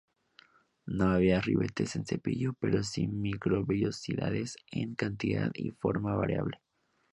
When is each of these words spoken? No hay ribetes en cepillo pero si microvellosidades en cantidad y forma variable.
No 0.87 1.11
hay 1.11 1.39
ribetes 1.41 1.95
en 1.95 2.07
cepillo 2.07 2.53
pero 2.59 2.81
si 2.81 3.05
microvellosidades 3.07 4.55
en 4.71 4.95
cantidad 4.95 5.51
y 5.53 5.69
forma 5.69 6.15
variable. 6.15 6.57